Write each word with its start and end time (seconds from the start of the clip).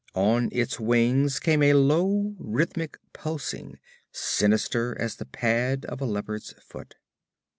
On 0.15 0.49
its 0.51 0.79
wings 0.79 1.39
came 1.39 1.61
a 1.61 1.75
low, 1.75 2.33
rhythmic 2.39 2.97
pulsing, 3.13 3.77
sinister 4.11 4.99
as 4.99 5.17
the 5.17 5.25
pad 5.25 5.85
of 5.85 6.01
a 6.01 6.05
leopard's 6.05 6.53
foot. 6.53 6.95